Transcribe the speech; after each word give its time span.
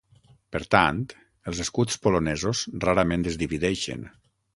Per 0.53 0.59
tant, 0.75 1.01
els 1.51 1.59
escuts 1.65 1.99
polonesos 2.05 2.63
rarament 2.87 3.27
es 3.33 3.39
divideixen. 3.43 4.03